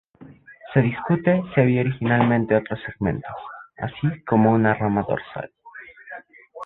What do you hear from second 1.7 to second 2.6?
originalmente